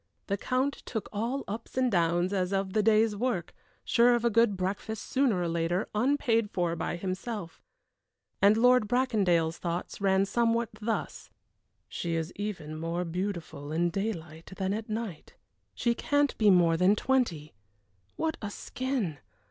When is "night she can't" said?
14.89-16.35